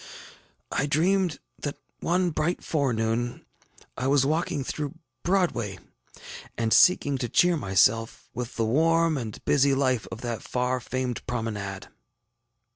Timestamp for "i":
3.95-4.07